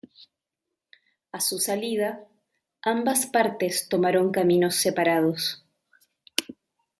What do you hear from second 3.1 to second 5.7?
partes tomaron caminos separados.